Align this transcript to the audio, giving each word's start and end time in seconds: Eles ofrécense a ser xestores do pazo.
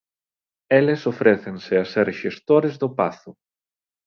Eles 0.77 1.01
ofrécense 1.11 1.73
a 1.77 1.85
ser 1.93 2.07
xestores 2.21 2.73
do 2.81 2.89
pazo. 2.99 3.31